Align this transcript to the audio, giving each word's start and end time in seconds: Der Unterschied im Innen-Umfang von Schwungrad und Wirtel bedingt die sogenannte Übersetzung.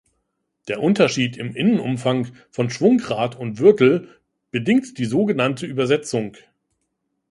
Der 0.67 0.81
Unterschied 0.81 1.37
im 1.37 1.53
Innen-Umfang 1.55 2.33
von 2.49 2.71
Schwungrad 2.71 3.37
und 3.39 3.59
Wirtel 3.59 4.09
bedingt 4.49 4.97
die 4.97 5.05
sogenannte 5.05 5.67
Übersetzung. 5.67 6.35